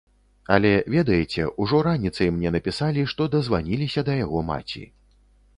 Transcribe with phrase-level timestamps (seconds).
[0.53, 4.83] Але ведаеце, ужо раніцай мне напісалі, што дазваніліся да яго маці.